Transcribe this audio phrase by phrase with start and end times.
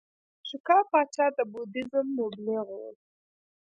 [0.43, 2.81] اشوکا پاچا د بودیزم مبلغ و